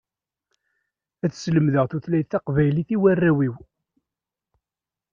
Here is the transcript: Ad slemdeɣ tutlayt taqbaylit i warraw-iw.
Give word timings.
Ad 1.23 1.31
slemdeɣ 1.33 1.85
tutlayt 1.87 2.29
taqbaylit 2.31 2.89
i 2.95 2.97
warraw-iw. 3.01 3.55